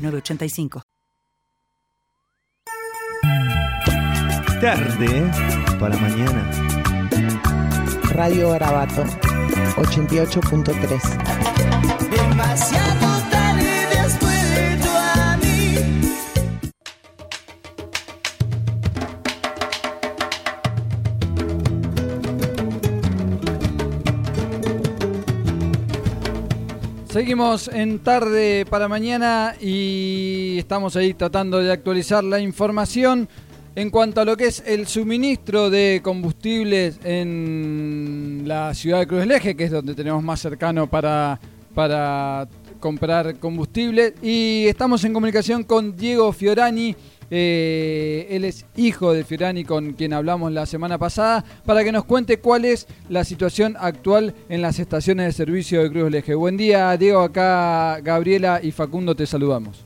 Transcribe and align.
985. 0.00 0.82
Tarde 4.60 5.30
para 5.78 5.96
mañana. 5.96 6.50
Radio 8.12 8.50
Garabato 8.50 9.04
88.3. 9.76 12.10
Demasiado 12.10 13.09
Seguimos 27.20 27.68
en 27.68 27.98
tarde 27.98 28.64
para 28.64 28.88
mañana 28.88 29.54
y 29.60 30.56
estamos 30.56 30.96
ahí 30.96 31.12
tratando 31.12 31.58
de 31.58 31.70
actualizar 31.70 32.24
la 32.24 32.40
información 32.40 33.28
en 33.74 33.90
cuanto 33.90 34.22
a 34.22 34.24
lo 34.24 34.38
que 34.38 34.46
es 34.46 34.62
el 34.66 34.86
suministro 34.86 35.68
de 35.68 36.00
combustibles 36.02 36.98
en 37.04 38.44
la 38.46 38.72
ciudad 38.72 39.00
de 39.00 39.06
Cruz 39.06 39.20
del 39.20 39.32
Eje, 39.32 39.54
que 39.54 39.64
es 39.64 39.70
donde 39.70 39.94
tenemos 39.94 40.22
más 40.22 40.40
cercano 40.40 40.86
para, 40.86 41.38
para 41.74 42.48
comprar 42.80 43.36
combustible. 43.36 44.14
Y 44.22 44.64
estamos 44.66 45.04
en 45.04 45.12
comunicación 45.12 45.62
con 45.64 45.94
Diego 45.94 46.32
Fiorani. 46.32 46.96
Eh, 47.30 48.26
él 48.30 48.44
es 48.44 48.66
hijo 48.76 49.12
de 49.12 49.24
Fiorani 49.24 49.64
con 49.64 49.92
quien 49.92 50.12
hablamos 50.12 50.52
la 50.52 50.66
semana 50.66 50.98
pasada 50.98 51.44
para 51.64 51.84
que 51.84 51.92
nos 51.92 52.04
cuente 52.04 52.40
cuál 52.40 52.64
es 52.64 52.88
la 53.08 53.24
situación 53.24 53.76
actual 53.78 54.34
en 54.48 54.62
las 54.62 54.78
estaciones 54.78 55.26
de 55.26 55.32
servicio 55.32 55.82
de 55.82 55.90
Cruz 55.90 56.04
del 56.04 56.16
Eje. 56.16 56.34
Buen 56.34 56.56
día 56.56 56.96
Diego, 56.96 57.20
acá 57.20 58.00
Gabriela 58.00 58.60
y 58.62 58.72
Facundo 58.72 59.14
te 59.14 59.26
saludamos. 59.26 59.84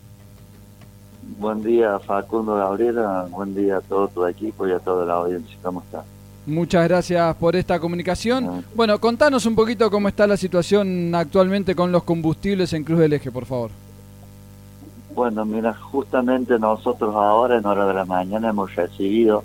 Buen 1.39 1.63
día 1.63 1.99
Facundo 1.99 2.55
Gabriela, 2.55 3.27
buen 3.31 3.55
día 3.55 3.79
a 3.79 3.81
todo 3.83 4.09
tu 4.09 4.27
equipo 4.27 4.67
y 4.67 4.73
a 4.73 4.79
toda 4.79 5.05
la 5.05 5.15
audiencia. 5.15 5.57
¿Cómo 5.63 5.83
está? 5.83 6.05
Muchas 6.47 6.87
gracias 6.89 7.37
por 7.37 7.57
esta 7.57 7.79
comunicación. 7.79 8.65
Bueno, 8.75 8.99
contanos 9.01 9.47
un 9.47 9.55
poquito 9.55 9.91
cómo 9.91 10.09
está 10.09 10.27
la 10.27 10.37
situación 10.37 11.15
actualmente 11.15 11.75
con 11.75 11.91
los 11.91 12.05
combustibles 12.05 12.73
en 12.75 12.85
Cruz 12.85 12.99
del 12.99 13.15
Eje, 13.15 13.31
por 13.31 13.47
favor. 13.47 13.71
Bueno, 15.15 15.45
mira, 15.45 15.75
justamente 15.75 16.59
nosotros 16.59 17.15
ahora 17.15 17.59
en 17.59 17.67
hora 17.67 17.87
de 17.87 17.95
la 17.95 18.05
mañana 18.05 18.49
hemos 18.49 18.75
recibido 18.75 19.45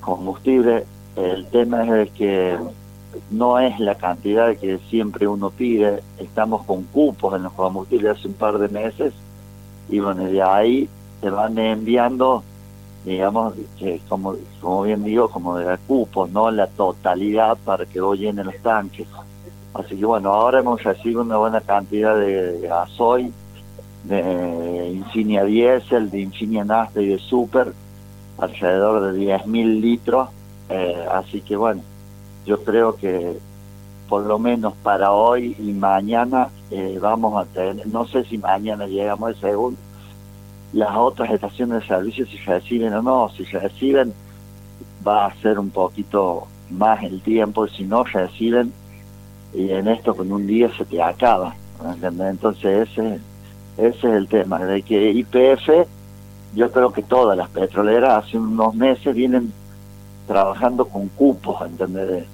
combustible. 0.00 0.86
El 1.16 1.46
tema 1.46 2.00
es 2.00 2.12
que 2.12 2.56
no 3.30 3.58
es 3.58 3.80
la 3.80 3.96
cantidad 3.96 4.56
que 4.56 4.78
siempre 4.88 5.26
uno 5.26 5.50
pide. 5.50 6.00
Estamos 6.18 6.64
con 6.64 6.84
cupos 6.84 7.34
en 7.34 7.42
los 7.42 7.52
combustibles 7.54 8.18
hace 8.18 8.28
un 8.28 8.34
par 8.34 8.58
de 8.58 8.68
meses 8.68 9.12
y 9.88 9.98
bueno, 9.98 10.24
de 10.24 10.40
ahí 10.42 10.88
se 11.20 11.30
van 11.30 11.58
enviando, 11.58 12.44
digamos, 13.04 13.54
que 13.80 14.00
como, 14.08 14.36
como 14.60 14.82
bien 14.82 15.02
digo, 15.02 15.28
como 15.28 15.56
de 15.56 15.76
cupos, 15.88 16.30
no 16.30 16.52
la 16.52 16.68
totalidad 16.68 17.58
para 17.64 17.84
que 17.84 18.00
vos 18.00 18.16
llenen 18.16 18.46
los 18.46 18.58
tanques. 18.58 19.08
Así 19.74 19.96
que 19.96 20.06
bueno, 20.06 20.32
ahora 20.32 20.60
hemos 20.60 20.80
recibido 20.84 21.22
una 21.22 21.36
buena 21.36 21.60
cantidad 21.62 22.16
de 22.16 22.60
gasoil, 22.60 23.32
de 24.04 24.92
Insignia 24.94 25.44
Diesel, 25.44 26.10
de 26.10 26.20
Insignia 26.20 26.64
Nasta 26.64 27.02
y 27.02 27.08
de 27.08 27.18
Super, 27.18 27.72
alrededor 28.38 29.12
de 29.12 29.20
10.000 29.20 29.80
litros. 29.80 30.28
Eh, 30.68 31.06
así 31.10 31.40
que 31.40 31.56
bueno, 31.56 31.82
yo 32.46 32.62
creo 32.62 32.96
que 32.96 33.38
por 34.08 34.24
lo 34.24 34.38
menos 34.38 34.74
para 34.82 35.12
hoy 35.12 35.54
y 35.58 35.72
mañana 35.72 36.48
eh, 36.70 36.98
vamos 37.00 37.40
a 37.40 37.44
tener, 37.46 37.86
no 37.88 38.06
sé 38.06 38.24
si 38.24 38.38
mañana 38.38 38.86
llegamos 38.86 39.36
según 39.38 39.76
las 40.72 40.96
otras 40.96 41.30
estaciones 41.30 41.82
de 41.82 41.86
servicio 41.86 42.26
si 42.26 42.38
reciben 42.38 42.94
o 42.94 43.02
no, 43.02 43.28
si 43.36 43.44
reciben 43.44 44.12
va 45.06 45.26
a 45.26 45.34
ser 45.36 45.58
un 45.58 45.70
poquito 45.70 46.46
más 46.70 47.02
el 47.04 47.20
tiempo, 47.20 47.66
si 47.68 47.84
no 47.84 48.04
reciben 48.04 48.72
y 49.54 49.70
en 49.70 49.88
esto 49.88 50.14
con 50.14 50.32
un 50.32 50.46
día 50.46 50.70
se 50.76 50.84
te 50.84 51.02
acaba, 51.02 51.54
¿entendés? 51.84 52.30
entonces 52.30 52.88
ese, 52.88 53.20
ese 53.78 54.08
es 54.08 54.14
el 54.14 54.28
tema, 54.28 54.58
de 54.58 54.82
que 54.82 55.12
IPF, 55.12 55.86
yo 56.54 56.70
creo 56.72 56.92
que 56.92 57.02
todas 57.02 57.38
las 57.38 57.48
petroleras 57.48 58.24
hace 58.24 58.36
unos 58.36 58.74
meses 58.74 59.14
vienen 59.14 59.52
trabajando 60.26 60.84
con 60.86 61.08
cupos, 61.08 61.64
¿entendés? 61.64 62.24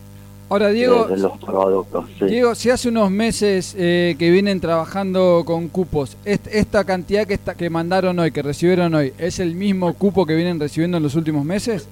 Ahora, 0.49 0.69
Diego, 0.69 1.05
de, 1.05 1.17
de 1.17 1.23
los 1.23 1.39
productos. 1.39 2.07
Sí. 2.19 2.27
Diego, 2.27 2.55
si 2.55 2.71
hace 2.71 2.89
unos 2.89 3.11
meses 3.11 3.75
eh, 3.79 4.15
que 4.19 4.31
vienen 4.31 4.61
trabajando 4.61 5.43
con 5.45 5.69
cupos, 5.69 6.17
est 6.25 6.47
¿esta 6.47 6.85
cantidad 6.85 7.27
que, 7.27 7.35
está, 7.35 7.55
que 7.55 7.69
mandaron 7.71 8.19
hoy, 8.19 8.31
que 8.31 8.43
recibieron 8.43 8.95
hoy, 8.95 9.13
es 9.19 9.39
el 9.39 9.55
mismo 9.55 9.93
cupo 9.95 10.27
que 10.27 10.35
vienen 10.35 10.61
recibiendo 10.61 10.97
en 10.97 11.03
los 11.03 11.15
últimos 11.15 11.45
meses? 11.45 11.89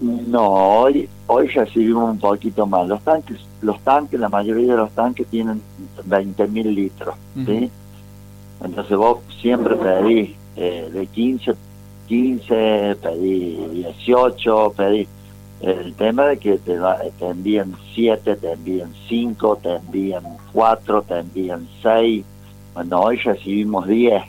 No, 0.00 0.42
hoy, 0.80 1.08
hoy 1.26 1.48
recibimos 1.48 2.10
un 2.10 2.18
poquito 2.18 2.66
más. 2.66 2.86
Los 2.88 3.00
tanques, 3.02 3.38
los 3.62 3.80
tanques, 3.80 4.18
la 4.20 4.28
mayoría 4.28 4.72
de 4.72 4.78
los 4.78 4.90
tanques 4.90 5.26
tienen 5.28 5.62
20.000 6.08 6.64
litros, 6.64 7.14
¿sí? 7.46 7.70
Entonces 8.62 8.96
vos 8.96 9.18
siempre 9.40 9.76
pedís 9.76 10.30
eh, 10.56 10.88
de 10.92 11.06
15, 11.06 11.54
15, 12.06 12.96
pedí 13.02 13.56
18, 13.72 14.72
pedí 14.76 15.08
el 15.60 15.94
tema 15.94 16.26
de 16.26 16.38
que 16.38 16.58
te, 16.58 16.78
va, 16.78 16.98
te 17.18 17.26
envían 17.26 17.74
7, 17.94 18.36
te 18.36 18.52
envían 18.52 18.92
5, 19.08 19.58
te 19.62 19.76
envían 19.76 20.24
4, 20.52 21.02
te 21.02 21.18
envían 21.18 21.68
6. 21.82 22.24
Bueno, 22.74 23.00
hoy 23.00 23.16
recibimos 23.16 23.86
10, 23.86 24.22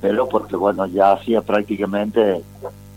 pero 0.00 0.28
porque 0.28 0.56
bueno, 0.56 0.86
ya 0.86 1.12
hacía 1.12 1.42
prácticamente 1.42 2.42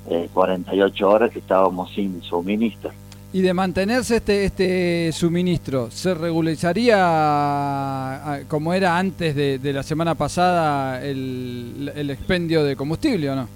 eh, 0.09 0.29
48 0.33 1.09
horas 1.09 1.31
que 1.31 1.39
estábamos 1.39 1.91
sin 1.91 2.21
suministro. 2.23 2.91
Y 3.33 3.41
de 3.41 3.53
mantenerse 3.53 4.15
este, 4.17 4.45
este 4.45 5.11
suministro, 5.11 5.89
¿se 5.89 6.13
regularizaría 6.13 8.43
como 8.47 8.75
era 8.75 8.99
antes 8.99 9.35
de, 9.35 9.57
de 9.57 9.73
la 9.73 9.81
semana 9.81 10.13
pasada 10.13 11.03
el, 11.03 11.91
el, 11.95 12.11
expendio 12.11 12.63
de 12.63 12.75
combustible 12.75 13.31
o 13.31 13.35
no? 13.35 13.47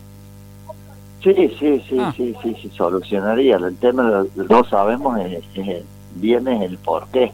Sí, 1.24 1.36
sí, 1.60 1.80
sí, 1.88 1.98
ah. 2.00 2.12
sí, 2.18 2.34
sí, 2.42 2.56
sí, 2.60 2.72
solucionaría. 2.76 3.58
El 3.58 3.78
tema 3.78 4.26
no 4.36 4.64
sabemos 4.64 5.20
es, 5.20 5.44
es, 5.54 5.84
bien 6.16 6.48
es 6.48 6.64
el 6.64 6.80
por 6.80 7.08
qué. 7.10 7.32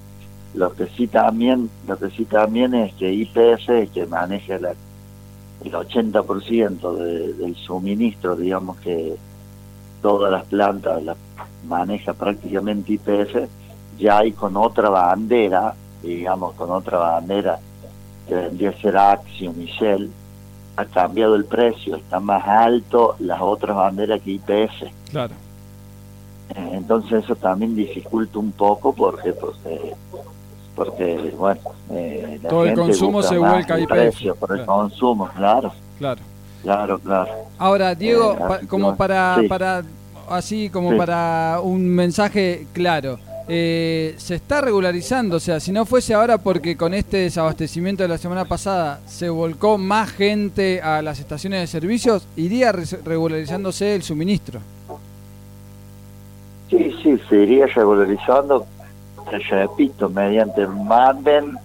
Lo 0.54 0.74
que 0.74 0.88
sí 0.88 1.08
también, 1.08 1.70
lo 1.88 1.98
que 1.98 2.10
sí 2.10 2.26
también 2.26 2.74
es 2.74 2.94
que 2.96 3.14
IPF 3.14 3.90
que 3.94 4.06
maneja 4.06 4.60
la, 4.60 4.74
el 5.64 5.72
80% 5.72 6.98
de, 6.98 7.34
del 7.36 7.56
suministro, 7.56 8.36
digamos 8.36 8.82
que 8.82 9.16
todas 10.04 10.32
las 10.32 10.44
plantas 10.46 11.02
las 11.02 11.18
maneja 11.68 12.14
prácticamente 12.14 12.94
IPF, 12.94 13.48
ya 13.98 14.20
hay 14.20 14.34
con 14.34 14.56
otra 14.58 14.90
bandera, 14.90 15.74
digamos 16.04 16.54
con 16.54 16.70
otra 16.72 16.98
bandera 17.00 17.58
que 18.28 18.36
vendría 18.36 18.70
a 18.70 18.74
ser 18.82 18.98
Axiom 18.98 19.60
y 19.62 19.66
Shell, 19.66 20.12
ha 20.76 20.86
cambiado 20.86 21.36
el 21.36 21.46
precio, 21.46 21.96
está 21.96 22.20
más 22.20 22.46
alto 22.48 23.16
las 23.20 23.40
otras 23.42 23.76
banderas 23.76 24.22
que 24.22 24.32
IPF. 24.32 24.84
Claro. 25.10 25.34
Eh, 26.56 26.70
entonces 26.74 27.24
eso 27.24 27.36
también 27.36 27.76
dificulta 27.76 28.38
un 28.40 28.52
poco 28.52 28.94
porque 28.94 29.32
porque, 29.34 29.94
porque 30.76 31.34
bueno, 31.38 31.62
eh, 31.92 32.40
la 32.44 32.50
todo 32.50 32.66
el 32.66 32.74
consumo 32.76 33.24
se 33.24 33.38
vuelca 33.38 33.80
IPF. 33.80 33.90
Precio, 33.90 34.36
por 34.36 34.50
claro. 34.50 34.62
el 34.62 34.68
consumo, 34.68 35.30
claro. 35.36 35.72
Claro. 35.98 36.22
Claro, 36.64 36.98
claro. 37.00 37.30
Ahora, 37.58 37.94
Diego, 37.94 38.34
Eh, 38.34 38.38
pa- 38.48 38.60
como 38.70 38.92
que, 38.92 38.98
para, 38.98 39.36
sí. 39.40 39.48
para 39.50 39.84
así 40.30 40.70
como 40.70 40.92
Sí. 40.92 40.98
para 40.98 41.60
un 41.64 41.88
mensaje 41.88 42.68
claro. 42.74 43.20
eh, 43.50 44.16
se 44.18 44.36
está 44.36 44.62
regularizando, 44.62 45.36
o 45.36 45.40
sea, 45.42 45.60
si 45.60 45.74
no 45.74 45.86
fuese 45.86 46.14
ahora 46.14 46.38
porque 46.38 46.78
con 46.78 46.94
este 46.94 47.18
desabastecimiento 47.18 48.02
de 48.04 48.08
la 48.10 48.18
semana 48.18 48.46
pasada 48.46 49.02
se 49.06 49.30
volcó 49.30 49.78
más 49.78 50.12
gente 50.12 50.82
a 50.82 51.02
las 51.02 51.20
estaciones 51.20 51.60
de 51.60 51.68
servicios, 51.68 52.26
iría 52.38 52.72
re- 52.72 52.86
regularizándose 53.04 53.96
el 53.96 54.04
suministro. 54.04 54.62
Sí, 56.70 56.96
sí, 57.04 57.20
se 57.30 57.36
iría 57.36 57.68
regularizando, 57.68 58.66
te 59.30 59.38
repito, 59.40 60.10
mediante 60.10 60.66
manden, 60.66 61.58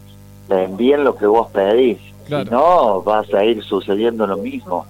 te 0.49 0.65
envíen 0.65 1.05
lo 1.05 1.17
que 1.17 1.27
vos 1.27 1.49
pedís. 1.51 1.99
Claro. 2.27 2.45
Si 2.45 2.51
no, 2.51 3.05
va 3.05 3.21
a 3.21 3.25
seguir 3.25 3.63
sucediendo 3.63 4.27
lo 4.27 4.37
mismo. 4.37 4.85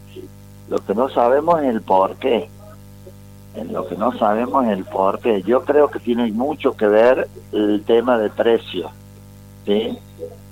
Lo 0.69 0.79
que 0.79 0.95
no 0.95 1.09
sabemos 1.09 1.63
es 1.63 1.69
el 1.69 1.83
por 1.83 2.17
qué. 2.17 2.49
En 3.55 3.73
lo 3.73 3.87
que 3.87 3.97
no 3.97 4.13
sabemos 4.13 4.67
el 4.67 4.85
por 4.85 5.21
qué. 5.21 5.43
Yo 5.43 5.65
creo 5.65 5.89
que 5.91 5.99
tiene 5.99 6.31
mucho 6.31 6.77
que 6.77 6.87
ver 6.87 7.29
el 7.53 7.83
tema 7.85 8.19
de 8.19 8.31
precio. 8.31 8.91
¿sí? 9.67 9.99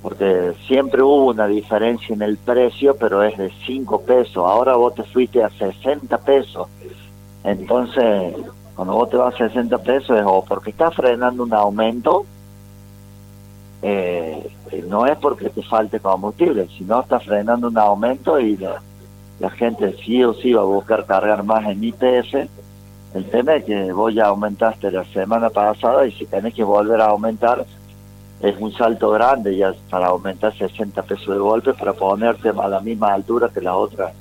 Porque 0.03 0.53
siempre 0.67 1.03
hubo 1.03 1.27
una 1.27 1.47
diferencia 1.47 2.15
en 2.15 2.23
el 2.23 2.37
precio, 2.37 2.97
pero 2.97 3.23
es 3.23 3.37
de 3.39 3.51
5 3.67 4.03
pesos. 4.03 4.37
Ahora 4.37 4.77
vos 4.77 4.95
te 4.95 5.03
fuiste 5.05 5.43
a 5.43 5.51
60 5.51 6.19
pesos. 6.19 6.69
Entonces, 7.45 8.35
cuando 8.75 8.95
vos 8.95 9.11
te 9.11 9.17
vas 9.17 9.35
a 9.35 9.49
60 9.49 9.79
pesos 9.79 10.19
es 10.19 10.25
o 10.27 10.45
porque 10.45 10.71
estás 10.71 10.95
frenando 10.95 11.45
un 11.45 11.55
aumento, 11.55 12.27
eh, 13.83 14.51
no 14.87 15.07
es 15.07 15.17
porque 15.19 15.49
te 15.49 15.63
falte 15.63 16.01
combustible, 16.01 16.69
sino 16.77 17.01
estás 17.01 17.25
frenando 17.25 17.69
un 17.69 17.79
aumento 17.79 18.39
y 18.39 18.57
la, 18.57 18.83
la 19.39 19.51
gente 19.51 19.95
sí 20.05 20.23
o 20.25 20.35
sí 20.35 20.53
va 20.53 20.63
a 20.63 20.67
buscar 20.67 21.07
cargar 21.07 21.43
más 21.43 21.67
en 21.67 21.83
IPF. 21.85 22.49
El 23.17 23.25
tema 23.31 23.55
es 23.57 23.65
que 23.65 23.93
vos 23.93 24.13
ya 24.15 24.27
aumentaste 24.27 24.91
la 24.91 25.05
semana 25.07 25.49
pasada 25.49 26.07
y 26.07 26.13
si 26.13 26.27
tenés 26.27 26.53
que 26.53 26.63
volver 26.63 27.01
a 27.01 27.07
aumentar, 27.07 27.65
es 28.43 28.55
un 28.61 28.71
salto 28.75 29.11
grande 29.11 29.57
ya 29.57 29.73
para 29.89 30.09
aumentar 30.09 30.55
60 30.57 31.03
pesos 31.03 31.29
de 31.29 31.39
golpe 31.39 31.73
para 31.73 31.95
ponerte 31.95 32.51
a 32.51 32.69
la 32.69 32.81
misma 32.81 33.15
altura 33.15 33.49
que 33.53 33.63
la 33.63 33.75
otra 33.77 34.13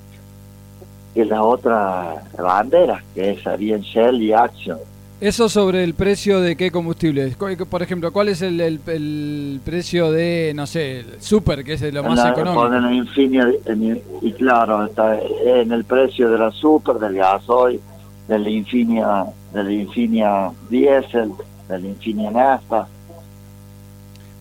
que 1.13 1.25
la 1.25 1.43
otra 1.43 2.23
bandera 2.37 3.03
que 3.13 3.37
serían 3.43 3.81
Shell 3.81 4.21
y 4.21 4.31
Action 4.33 4.77
Eso 5.21 5.47
sobre 5.49 5.83
el 5.83 5.93
precio 5.93 6.41
de 6.41 6.55
qué 6.57 6.71
combustible. 6.71 7.33
Cu- 7.35 7.65
Por 7.65 7.81
ejemplo, 7.81 8.11
¿cuál 8.13 8.27
es 8.29 8.41
el, 8.41 8.59
el- 8.61 8.79
el 8.87 9.61
precio 9.63 10.11
de, 10.11 10.51
no 10.55 10.67
sé, 10.67 10.99
el 10.99 11.21
super, 11.21 11.63
que 11.63 11.73
es 11.73 11.81
lo 11.93 12.03
más 12.03 12.17
la- 12.17 12.29
económico? 12.31 12.73
en 12.73 12.93
Infinia, 12.93 13.49
en- 13.65 14.01
y 14.21 14.31
claro 14.33 14.85
está 14.85 15.17
en 15.45 15.71
el 15.71 15.83
precio 15.85 16.29
de 16.29 16.37
la 16.37 16.51
Super 16.51 16.95
del 16.95 17.15
gasoil 17.15 17.79
del 18.27 18.47
Infinia 18.47 19.25
del 19.53 19.71
Infinia 19.71 20.51
Diesel 20.69 21.31
del 21.69 21.85
Infinia 21.85 22.31
Nafta 22.31 22.87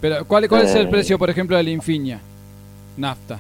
Pero, 0.00 0.24
¿cuál, 0.26 0.48
cuál 0.48 0.62
es 0.62 0.74
el 0.74 0.86
Eh. 0.86 0.90
precio, 0.90 1.18
por 1.18 1.30
ejemplo, 1.30 1.56
del 1.56 1.68
Infinia? 1.68 2.20
Nafta, 2.96 3.38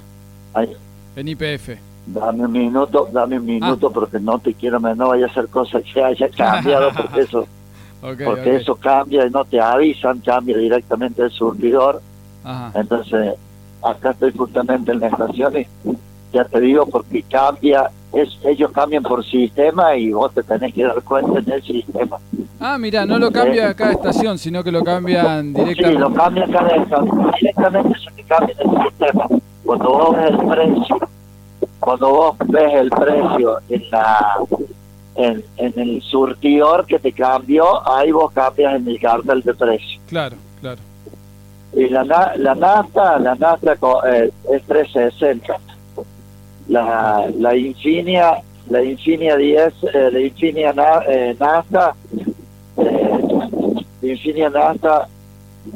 en 1.16 1.28
IPF. 1.28 1.78
dame 2.06 2.44
un 2.44 2.52
minuto 2.52 3.08
dame 3.12 3.38
un 3.38 3.46
minuto 3.46 3.90
porque 3.90 4.18
no 4.18 4.38
te 4.38 4.52
quiero 4.54 4.78
no 4.80 5.08
vaya 5.08 5.26
a 5.26 5.32
ser 5.32 5.48
cosa 5.48 5.80
que 5.80 6.02
haya 6.02 6.28
cambiado 6.30 6.90
porque 6.96 7.20
eso 7.20 7.46
porque 8.00 8.56
eso 8.56 8.74
cambia 8.74 9.26
y 9.26 9.30
no 9.30 9.44
te 9.46 9.58
avisan, 9.58 10.18
cambia 10.20 10.58
directamente 10.58 11.22
el 11.22 11.30
surtidor. 11.30 12.02
Ajá. 12.44 12.78
Entonces, 12.78 13.34
acá 13.82 14.10
estoy 14.10 14.30
justamente 14.36 14.92
en 14.92 15.00
la 15.00 15.06
estación 15.06 15.56
y 15.56 15.66
ya 16.34 16.44
te 16.44 16.60
digo, 16.60 16.84
porque 16.86 17.22
cambia, 17.22 17.90
es, 18.12 18.28
ellos 18.44 18.70
cambian 18.72 19.02
por 19.04 19.24
sistema 19.24 19.96
y 19.96 20.10
vos 20.12 20.34
te 20.34 20.42
tenés 20.42 20.74
que 20.74 20.82
dar 20.82 21.00
cuenta 21.02 21.38
en 21.38 21.52
el 21.52 21.62
sistema. 21.62 22.18
Ah, 22.60 22.76
mira, 22.78 23.06
no 23.06 23.18
lo 23.18 23.30
cambia 23.30 23.72
cada 23.74 23.92
estación, 23.92 24.36
sino 24.38 24.62
que 24.64 24.72
lo 24.72 24.82
cambian 24.82 25.54
Sí, 25.54 25.58
lo 25.60 25.64
directamente. 25.64 26.14
cambian 26.16 26.52
cada 26.52 26.68
estación, 26.76 27.30
directamente 27.40 27.98
se 28.00 28.10
te 28.10 28.22
cambia 28.24 28.56
en 28.58 28.70
el 28.70 28.82
sistema. 28.88 29.26
Cuando 29.64 29.88
vos 29.88 30.16
ves 30.16 30.30
el 30.30 30.38
precio, 30.48 30.98
cuando 31.80 32.10
vos 32.10 32.36
ves 32.48 32.74
el 32.74 32.90
precio 32.90 33.58
en 33.68 33.90
la 33.90 34.36
en, 35.16 35.44
en 35.58 35.72
el 35.78 36.02
surtidor 36.02 36.86
que 36.86 36.98
te 36.98 37.12
cambió, 37.12 37.86
ahí 37.88 38.10
vos 38.10 38.32
cambias 38.32 38.74
en 38.74 38.88
el 38.88 38.98
cartel 38.98 39.42
de 39.42 39.54
precio. 39.54 40.00
Claro, 40.08 40.36
claro. 40.60 40.80
Y 41.76 41.88
la, 41.88 42.04
la 42.36 42.54
nafta, 42.54 43.18
la 43.18 43.34
nafta 43.36 43.76
eh, 44.08 44.30
es 44.52 44.62
360. 44.64 45.54
La, 46.68 47.26
la 47.38 47.56
Infinia, 47.56 48.42
la 48.70 48.82
Infinia 48.82 49.36
10, 49.36 49.74
eh, 49.92 50.10
la 50.12 50.20
Infinia 50.20 50.72
na, 50.72 51.02
eh, 51.08 51.36
eh, 52.76 53.18
la 54.02 54.08
Infinia 54.08 54.50
nafta 54.50 55.08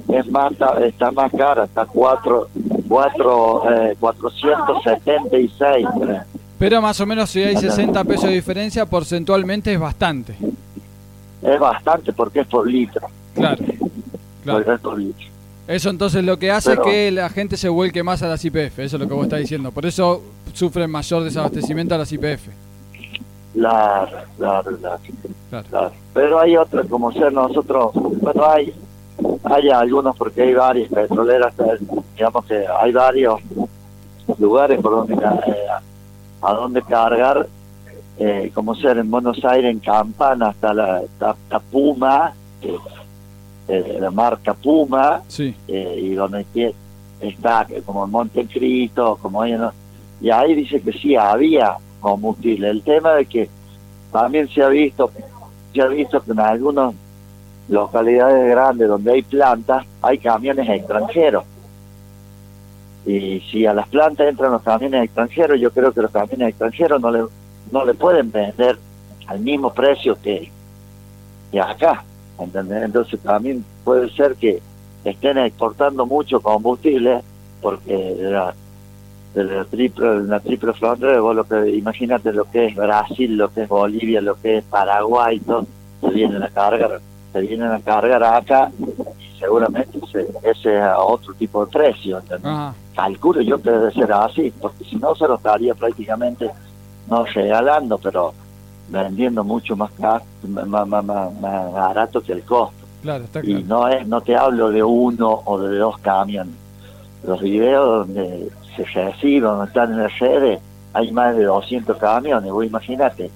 es 0.09 0.27
más, 0.31 0.53
está 0.85 1.11
más 1.11 1.33
cara, 1.33 1.65
está 1.65 1.87
4, 1.87 2.49
4, 2.89 3.91
eh, 3.91 3.97
476. 4.01 5.87
creo. 6.01 6.23
Pero 6.59 6.83
más 6.83 7.01
o 7.01 7.07
menos 7.07 7.31
si 7.31 7.43
hay 7.43 7.57
60 7.57 8.03
pesos 8.05 8.25
de 8.25 8.35
diferencia, 8.35 8.85
porcentualmente 8.87 9.73
es 9.73 9.79
bastante. 9.79 10.35
Es 11.43 11.61
bastante 11.61 12.13
porque 12.13 12.41
es 12.41 12.47
por 12.49 12.69
litro. 12.69 13.07
Claro, 13.35 13.65
claro. 14.43 14.59
porque 14.59 14.75
es 14.75 14.81
por 14.81 14.99
litro. 14.99 15.27
Eso 15.69 15.91
entonces 15.91 16.25
lo 16.25 16.39
que 16.39 16.51
hace 16.51 16.71
Pero- 16.71 16.83
es 16.87 16.89
que 16.91 17.11
la 17.13 17.29
gente 17.29 17.57
se 17.57 17.69
vuelque 17.69 18.03
más 18.03 18.23
a 18.23 18.29
las 18.29 18.45
IPF, 18.45 18.79
eso 18.81 18.97
es 18.97 19.01
lo 19.03 19.07
que 19.07 19.15
vos 19.15 19.25
estás 19.25 19.41
diciendo. 19.41 19.71
Por 19.71 19.87
eso 19.87 20.23
sufren 20.59 20.91
mayor 20.91 21.23
desabastecimiento 21.23 21.95
a 21.95 21.99
las 21.99 22.13
IPF. 22.13 22.49
Claro, 23.55 24.19
claro, 24.37 24.77
claro. 24.77 24.99
Claro. 25.71 25.93
Pero 26.13 26.41
hay 26.41 26.57
otros, 26.57 26.87
como 26.89 27.13
ser 27.13 27.33
nosotros, 27.33 27.93
bueno, 27.95 28.45
hay, 28.45 28.75
hay 29.45 29.71
algunos 29.71 30.17
porque 30.17 30.43
hay 30.43 30.55
varias 30.55 30.91
petroleras, 30.91 31.55
eh, 31.59 31.79
digamos 32.15 32.45
que 32.45 32.67
hay 32.67 32.93
varios 32.93 33.41
lugares 34.39 34.81
por 34.81 34.93
donde 34.93 35.15
eh, 35.15 35.67
a 36.43 36.53
donde 36.53 36.83
cargar, 36.83 37.47
eh, 38.19 38.51
como 38.55 38.75
ser 38.75 38.99
en 38.99 39.11
Buenos 39.11 39.45
Aires, 39.45 39.71
en 39.71 39.79
Campana, 39.79 40.49
hasta 40.49 40.75
la, 40.75 41.03
hasta, 41.21 41.61
Puma, 41.61 42.35
que, 42.61 42.77
eh, 43.69 43.99
la 44.01 44.11
marca 44.11 44.55
Puma, 44.55 45.23
Sí, 45.29 45.55
eh, 45.69 46.01
y 46.03 46.15
donde 46.15 46.45
está 47.21 47.67
como 47.85 48.05
en 48.05 48.11
Montecristo, 48.11 49.19
como 49.21 49.43
ahí, 49.43 49.53
¿no? 49.53 49.73
Y 50.21 50.31
ahí 50.31 50.55
dice 50.55 50.81
que 50.81 50.93
sí 50.93 51.17
había 51.17 51.77
combustible. 52.01 52.71
El 52.71 52.83
tema 52.83 53.15
de 53.15 53.27
que 53.27 53.49
también 54.13 54.49
se 54.49 54.63
ha 54.63 54.69
visto, 54.69 55.11
se 55.73 55.83
ha 55.83 55.87
visto 55.87 56.23
que 56.23 56.33
en 56.33 56.41
algunas 56.41 56.95
localidades 57.69 58.51
grandes 58.51 58.89
donde 58.89 59.13
hay 59.13 59.23
plantas 59.23 59.85
hay 60.03 60.19
camiones 60.19 60.69
extranjeros. 60.69 61.45
Y 63.07 63.41
si 63.51 63.65
a 63.65 63.73
las 63.73 63.89
plantas 63.89 64.29
entran 64.29 64.53
los 64.53 64.63
camiones 64.63 65.05
extranjeros, 65.05 65.61
yo 65.61 65.71
creo 65.71 65.93
que 65.93 66.03
los 66.03 66.11
camiones 66.11 66.51
extranjeros 66.51 67.01
no 67.01 67.11
le, 67.11 67.25
no 67.71 67.85
le 67.85 67.95
pueden 67.95 68.31
vender 68.31 68.79
al 69.27 69.41
mismo 69.41 69.73
precio 69.73 70.17
que, 70.21 70.51
que 71.51 71.61
acá. 71.61 72.05
¿entendés? 72.39 72.83
Entonces 72.85 73.21
también 73.21 73.65
puede 73.85 74.11
ser 74.11 74.35
que 74.37 74.61
estén 75.05 75.39
exportando 75.39 76.07
mucho 76.07 76.41
combustible 76.41 77.23
porque 77.61 78.17
la, 78.19 78.55
de 79.35 79.45
la 79.45 79.65
triple, 79.65 80.23
la 80.25 80.41
triple 80.41 80.73
frontera, 80.73 81.21
vos 81.21 81.37
lo 81.37 81.45
que, 81.45 81.71
imagínate 81.77 82.33
lo 82.33 82.45
que 82.51 82.67
es 82.67 82.75
Brasil, 82.75 83.37
lo 83.37 83.53
que 83.53 83.63
es 83.63 83.69
Bolivia, 83.69 84.21
lo 84.21 84.35
que 84.41 84.59
es 84.59 84.65
Paraguay, 84.65 85.39
todo, 85.41 85.67
se 86.01 86.11
vienen 86.11 86.43
a 86.43 86.49
cargar, 86.49 87.01
se 87.33 87.41
vienen 87.41 87.71
a 87.71 87.81
cargar 87.81 88.23
acá 88.25 88.71
y 88.79 89.39
seguramente 89.39 89.99
ese, 90.09 90.27
ese 90.43 90.77
es 90.79 90.85
otro 90.97 91.35
tipo 91.35 91.65
de 91.65 91.71
precio. 91.73 92.21
calculo 92.97 93.41
yo 93.43 93.61
que 93.63 93.71
debe 93.71 93.93
ser 93.93 94.13
así, 94.13 94.53
porque 94.61 94.85
si 94.85 94.97
no 94.97 95.15
se 95.15 95.29
lo 95.29 95.37
estaría 95.37 95.75
prácticamente 95.75 96.51
no 97.09 97.25
regalando, 97.25 97.99
pero 97.99 98.35
vendiendo 98.89 99.45
mucho 99.45 99.77
más, 99.77 99.91
ca- 100.01 100.23
más, 100.49 100.67
más, 100.89 101.05
más, 101.05 101.41
más 101.41 101.73
barato 101.73 102.21
que 102.23 102.33
el 102.33 102.43
costo. 102.43 102.75
Claro, 103.03 103.25
está 103.25 103.41
Y 103.45 103.63
no 103.63 103.87
es 103.89 104.07
no 104.09 104.21
te 104.21 104.35
hablo 104.35 104.71
de 104.71 104.83
uno 104.83 105.43
o 105.45 105.59
de 105.61 105.77
dos 105.79 105.99
camiones. 105.99 106.55
Los 107.25 107.41
videos 107.41 108.07
donde 108.09 108.49
se 108.87 109.05
reciben, 109.11 109.43
donde 109.43 109.67
están 109.67 109.93
en 109.93 109.99
las 110.03 110.19
redes, 110.19 110.61
hay 110.93 111.13
más 111.13 111.37
de 111.37 111.45
200 111.45 111.97
camiones. 111.99 112.51
Vos 112.53 112.65
imagínate, 112.65 113.31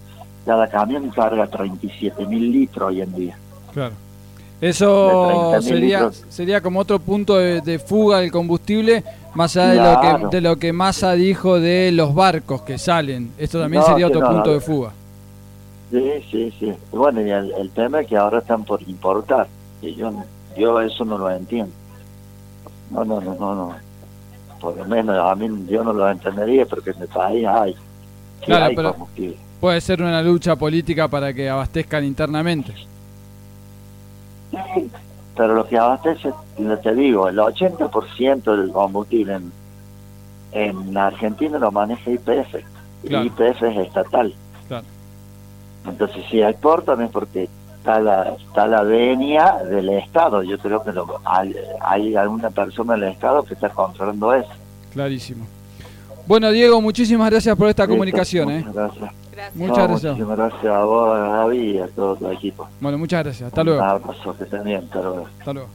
cada 0.44 0.68
camión 0.68 1.08
carga 1.11 1.46
37 1.46 2.26
mil 2.26 2.50
litros 2.50 2.88
hoy 2.88 3.00
en 3.02 3.14
día. 3.14 3.37
claro. 3.72 3.94
Eso 4.61 5.54
30.000 5.54 5.62
sería 5.62 5.99
litros. 6.02 6.25
sería 6.28 6.61
como 6.61 6.78
otro 6.78 7.00
punto 7.00 7.37
de, 7.37 7.61
de 7.62 7.80
fuga 7.80 8.20
del 8.20 8.30
combustible, 8.30 9.02
más 9.34 9.56
allá 9.56 9.70
de, 9.72 9.76
lo 10.20 10.28
que, 10.30 10.37
de 10.37 10.40
lo 10.40 10.56
que 10.56 10.72
Massa 10.72 11.14
dijo 11.14 11.58
de 11.58 11.90
los 11.90 12.14
barcos 12.14 12.62
que 12.62 12.78
salen. 12.78 13.32
Esto 13.38 13.61
también 13.61 13.80
No, 13.82 13.88
sería 13.88 14.06
otro 14.06 14.20
no, 14.20 14.28
punto 14.28 14.46
no. 14.50 14.52
de 14.54 14.61
fuga. 14.61 14.92
Sí, 15.90 16.11
sí, 16.30 16.54
sí. 16.61 16.72
Bueno, 16.92 17.20
y 17.26 17.30
el, 17.30 17.52
el 17.58 17.70
tema 17.70 18.02
es 18.02 18.06
que 18.06 18.16
ahora 18.16 18.38
están 18.38 18.62
por 18.64 18.80
importar. 18.82 19.49
Y 19.82 19.96
yo, 19.96 20.12
yo 20.56 20.80
eso 20.80 21.04
no 21.04 21.18
lo 21.18 21.28
entiendo. 21.28 21.72
No, 22.92 23.04
no, 23.04 23.20
no, 23.20 23.34
no, 23.34 23.54
no. 23.56 23.75
Por 24.62 24.76
lo 24.76 24.85
menos 24.87 25.19
a 25.19 25.35
mí 25.35 25.66
yo 25.69 25.83
no 25.85 25.92
lo 25.92 26.09
entendería 26.09 26.64
porque 26.64 26.90
en 26.90 27.02
el 27.02 27.09
país 27.09 27.45
hay. 27.47 27.73
sí 27.75 28.47
Claro, 28.47 28.64
hay 28.66 28.76
pero- 28.76 28.92
combustible. 28.92 29.37
Puede 29.61 29.81
ser 29.81 30.00
una 30.02 30.23
lucha 30.23 30.57
política 30.57 31.07
para 31.09 31.33
que 31.35 31.49
abastezcan 31.50 32.04
internamente. 32.04 32.73
Pero 35.37 35.54
lo 35.54 35.66
que 35.66 35.78
abastece, 35.78 36.33
te 36.83 36.95
digo, 36.95 37.28
el 37.28 37.38
80% 37.38 38.57
del 38.57 38.71
combustible 38.73 39.35
en, 39.35 39.52
en 40.52 40.97
Argentina 40.97 41.59
lo 41.59 41.71
maneja 41.73 42.11
IPF. 42.11 42.57
Claro. 43.07 43.25
Y 43.25 43.28
IPF 43.28 43.62
es 43.62 43.87
estatal. 43.87 44.35
Claro. 44.69 44.85
Entonces, 45.87 46.25
si 46.31 46.40
exportan 46.42 47.00
es 47.02 47.11
porque 47.11 47.49
está 47.82 47.98
la, 48.00 48.34
está 48.38 48.66
la 48.68 48.82
venia 48.84 49.56
del 49.68 49.88
Estado. 49.90 50.42
Yo 50.44 50.56
creo 50.58 50.82
que 50.84 50.92
lo- 50.92 51.20
hay, 51.24 51.52
hay 51.80 52.14
alguna 52.14 52.50
persona 52.50 52.94
del 52.94 53.04
Estado 53.04 53.42
que 53.42 53.54
está 53.54 53.68
controlando 53.70 54.32
eso. 54.34 54.48
Clarísimo. 54.92 55.44
Bueno, 56.26 56.50
Diego, 56.52 56.80
muchísimas 56.80 57.28
gracias 57.30 57.56
por 57.56 57.68
esta 57.68 57.88
comunicación. 57.88 58.50
¿eh? 58.50 58.58
Muchas 58.64 58.74
gracias. 58.74 59.10
Gracias. 59.32 59.56
Muchas 59.56 59.78
No, 59.78 59.88
gracias. 59.88 60.12
Muchísimas 60.16 60.36
gracias 60.38 60.72
a 60.72 60.84
vos, 60.84 61.08
a 61.18 61.18
Gaby 61.28 61.58
y 61.58 61.78
a 61.80 61.86
todo 61.88 62.16
tu 62.16 62.30
equipo. 62.30 62.68
Bueno, 62.80 62.98
muchas 62.98 63.24
gracias. 63.24 63.46
Hasta 63.48 63.60
Un 63.62 63.66
luego. 63.66 63.82
abrazo, 63.82 64.36
que 64.36 64.44
estén 64.44 64.62
bien, 64.64 64.84
hasta 64.84 65.00
luego. 65.02 65.26
Hasta 65.40 65.52
luego. 65.52 65.68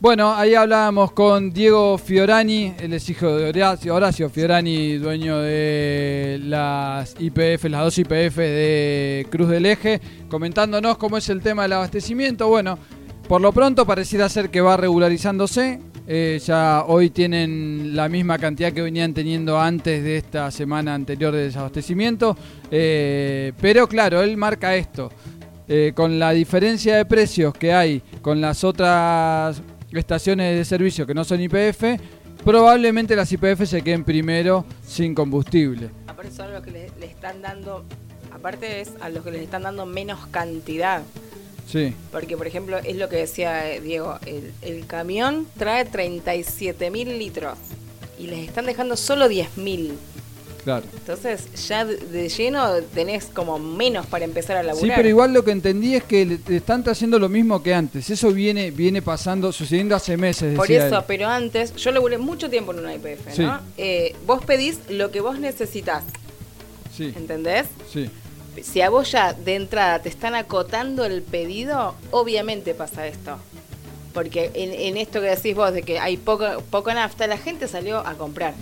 Bueno, 0.00 0.34
ahí 0.34 0.54
hablábamos 0.54 1.12
con 1.12 1.52
Diego 1.52 1.98
Fiorani, 1.98 2.74
él 2.80 2.92
es 2.94 3.08
hijo 3.10 3.26
de 3.36 3.48
Horacio, 3.50 3.94
Horacio 3.94 4.30
Fiorani, 4.30 4.96
dueño 4.96 5.38
de 5.40 6.19
las 6.38 7.16
IPF, 7.18 7.64
las 7.64 7.82
dos 7.82 7.98
IPF 7.98 8.36
de 8.36 9.26
Cruz 9.30 9.48
del 9.48 9.66
Eje, 9.66 10.00
comentándonos 10.28 10.96
cómo 10.98 11.16
es 11.16 11.28
el 11.28 11.42
tema 11.42 11.62
del 11.62 11.72
abastecimiento. 11.74 12.48
Bueno, 12.48 12.78
por 13.28 13.40
lo 13.40 13.52
pronto 13.52 13.86
pareciera 13.86 14.28
ser 14.28 14.50
que 14.50 14.60
va 14.60 14.76
regularizándose. 14.76 15.80
Eh, 16.06 16.40
ya 16.44 16.84
hoy 16.86 17.10
tienen 17.10 17.94
la 17.94 18.08
misma 18.08 18.38
cantidad 18.38 18.72
que 18.72 18.82
venían 18.82 19.14
teniendo 19.14 19.60
antes 19.60 20.02
de 20.02 20.16
esta 20.16 20.50
semana 20.50 20.94
anterior 20.94 21.32
de 21.32 21.44
desabastecimiento. 21.44 22.36
Eh, 22.70 23.52
pero 23.60 23.86
claro, 23.86 24.20
él 24.22 24.36
marca 24.36 24.74
esto. 24.74 25.10
Eh, 25.68 25.92
con 25.94 26.18
la 26.18 26.32
diferencia 26.32 26.96
de 26.96 27.04
precios 27.04 27.54
que 27.54 27.72
hay 27.72 28.02
con 28.22 28.40
las 28.40 28.64
otras 28.64 29.62
estaciones 29.92 30.58
de 30.58 30.64
servicio 30.64 31.06
que 31.06 31.14
no 31.14 31.22
son 31.22 31.40
IPF, 31.40 31.84
probablemente 32.44 33.16
las 33.16 33.30
IPF 33.32 33.64
se 33.66 33.82
queden 33.82 34.04
primero 34.04 34.64
sin 34.86 35.14
combustible. 35.14 35.90
Aparte 36.06 36.32
son 36.32 36.52
los 36.52 36.62
que 36.62 36.70
le, 36.70 36.90
le 36.98 37.06
están 37.06 37.42
dando, 37.42 37.84
aparte 38.32 38.80
es 38.80 38.90
a 39.00 39.08
los 39.08 39.24
que 39.24 39.30
les 39.30 39.42
están 39.42 39.62
dando 39.62 39.86
menos 39.86 40.26
cantidad. 40.28 41.02
Sí, 41.66 41.94
Porque, 42.10 42.36
por 42.36 42.48
ejemplo, 42.48 42.78
es 42.78 42.96
lo 42.96 43.08
que 43.08 43.16
decía 43.16 43.70
eh, 43.70 43.80
Diego, 43.80 44.18
el, 44.26 44.52
el 44.62 44.86
camión 44.86 45.46
trae 45.56 45.84
37 45.84 46.90
mil 46.90 47.16
litros 47.16 47.56
y 48.18 48.26
les 48.26 48.40
están 48.48 48.66
dejando 48.66 48.96
solo 48.96 49.28
10 49.28 49.56
mil. 49.56 49.92
Claro. 50.64 50.84
Entonces 50.94 51.66
ya 51.68 51.84
de- 51.84 52.28
lleno 52.28 52.74
tenés 52.94 53.26
como 53.26 53.58
menos 53.58 54.06
para 54.06 54.24
empezar 54.24 54.56
a 54.56 54.62
laburar. 54.62 54.88
Sí, 54.88 54.92
pero 54.94 55.08
igual 55.08 55.32
lo 55.32 55.44
que 55.44 55.50
entendí 55.52 55.94
es 55.94 56.04
que 56.04 56.24
le, 56.26 56.38
le 56.46 56.56
están 56.56 56.82
trayendo 56.84 57.18
lo 57.18 57.28
mismo 57.28 57.62
que 57.62 57.74
antes. 57.74 58.08
Eso 58.10 58.30
viene 58.32 58.70
viene 58.70 59.02
pasando, 59.02 59.52
sucediendo 59.52 59.94
hace 59.96 60.16
meses. 60.16 60.54
Por 60.56 60.66
decía 60.68 60.86
eso, 60.86 60.98
él. 60.98 61.04
pero 61.06 61.28
antes, 61.28 61.74
yo 61.76 61.90
laburé 61.92 62.18
mucho 62.18 62.48
tiempo 62.50 62.72
en 62.72 62.80
una 62.80 62.94
IPF, 62.94 63.34
Sí. 63.34 63.42
¿no? 63.42 63.60
Eh, 63.76 64.14
vos 64.26 64.44
pedís 64.44 64.78
lo 64.88 65.10
que 65.10 65.20
vos 65.20 65.38
necesitas, 65.38 66.04
Sí, 66.96 67.12
¿entendés? 67.16 67.66
sí. 67.92 68.10
Si 68.62 68.80
a 68.82 68.90
vos 68.90 69.10
ya 69.12 69.32
de 69.32 69.54
entrada 69.54 70.00
te 70.02 70.08
están 70.08 70.34
acotando 70.34 71.04
el 71.04 71.22
pedido, 71.22 71.94
obviamente 72.10 72.74
pasa 72.74 73.06
esto. 73.06 73.38
Porque 74.12 74.50
en, 74.54 74.72
en 74.72 74.96
esto 74.96 75.20
que 75.20 75.28
decís 75.28 75.54
vos 75.54 75.72
de 75.72 75.82
que 75.82 76.00
hay 76.00 76.16
poco, 76.16 76.44
poco 76.68 76.92
nafta, 76.92 77.28
la 77.28 77.38
gente 77.38 77.68
salió 77.68 77.98
a 78.04 78.14
comprar. 78.14 78.54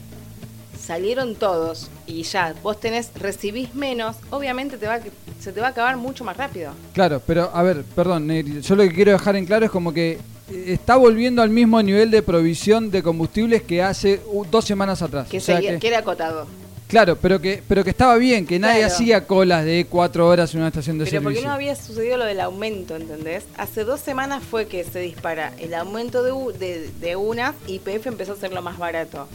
Salieron 0.93 1.35
todos 1.35 1.91
y 2.07 2.23
ya 2.23 2.55
vos 2.63 2.81
tenés, 2.81 3.11
recibís 3.15 3.75
menos, 3.75 4.17
obviamente 4.31 4.79
te 4.79 4.87
va, 4.87 4.99
se 5.39 5.53
te 5.53 5.61
va 5.61 5.67
a 5.67 5.71
acabar 5.73 5.99
mucho 5.99 6.25
más 6.25 6.35
rápido. 6.35 6.73
Claro, 6.95 7.21
pero 7.27 7.51
a 7.53 7.63
ver, 7.63 7.83
perdón, 7.95 8.27
yo 8.63 8.75
lo 8.75 8.85
que 8.85 8.95
quiero 8.95 9.13
dejar 9.13 9.37
en 9.37 9.45
claro 9.45 9.67
es 9.67 9.71
como 9.71 9.93
que 9.93 10.13
eh, 10.13 10.65
está 10.69 10.97
volviendo 10.97 11.43
al 11.43 11.51
mismo 11.51 11.83
nivel 11.83 12.11
de 12.11 12.23
provisión 12.23 12.91
de 12.91 13.03
combustibles 13.03 13.61
que 13.65 13.83
hace 13.83 14.19
dos 14.51 14.65
semanas 14.65 15.03
atrás. 15.03 15.29
Que, 15.29 15.37
O 15.37 15.41
sea 15.43 15.61
que- 15.61 15.79
que 15.79 15.89
era 15.89 15.99
acotado. 15.99 16.47
Claro, 16.87 17.17
pero 17.17 17.39
que, 17.39 17.63
pero 17.69 17.85
que 17.85 17.91
estaba 17.91 18.17
bien, 18.17 18.47
que 18.47 18.59
nadie 18.59 18.79
Claro. 18.79 18.95
hacía 18.95 19.27
colas 19.27 19.67
de 19.67 19.87
cuatro 19.91 20.27
horas 20.27 20.55
en 20.55 20.61
una 20.61 20.69
estación 20.69 20.97
de 20.97 21.05
Pero 21.05 21.17
porque 21.23 21.35
servicio. 21.35 21.49
no 21.51 21.55
había 21.55 21.77
sucedido 21.77 22.17
lo 22.17 22.25
del 22.25 22.41
aumento, 22.41 22.97
¿entendés? 22.97 23.45
Hace 23.59 23.85
dos 23.85 24.01
semanas 24.01 24.43
fue 24.43 24.69
que 24.69 24.85
se 24.85 25.01
dispara 25.01 25.53
el 25.59 25.75
aumento 25.75 26.23
de, 26.23 26.33
de, 26.59 26.91
de 26.99 27.17
una 27.17 27.55
y 27.67 27.79
PF 27.81 28.09
empezó 28.09 28.33
a 28.33 28.37
hacerlo 28.37 28.63
más 28.63 28.79
barato. 28.79 29.29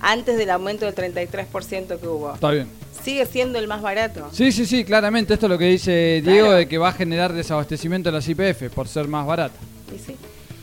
Antes 0.00 0.36
del 0.38 0.50
aumento 0.50 0.86
del 0.90 0.94
33% 0.94 1.98
que 2.00 2.06
hubo. 2.08 2.34
Está 2.34 2.50
bien. 2.50 2.68
Sigue 3.02 3.24
siendo 3.26 3.58
el 3.58 3.66
más 3.68 3.80
barato. 3.82 4.28
Sí, 4.32 4.52
sí, 4.52 4.66
sí, 4.66 4.84
claramente 4.84 5.34
esto 5.34 5.46
es 5.46 5.50
lo 5.50 5.58
que 5.58 5.64
dice 5.66 6.20
Diego 6.24 6.46
Claro. 6.48 6.52
de 6.58 6.68
que 6.68 6.78
va 6.78 6.88
a 6.90 6.92
generar 6.92 7.32
desabastecimiento 7.32 8.10
de 8.10 8.16
las 8.16 8.28
IPF 8.28 8.70
por 8.74 8.88
ser 8.88 9.08
más 9.08 9.26
barata. 9.26 9.58
Y 9.94 9.98
sí. 9.98 10.16